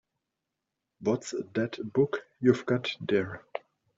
What's 1.01 1.35
that 1.53 1.77
book 1.93 2.25
you've 2.39 2.65
got 2.65 2.89
there? 3.01 3.45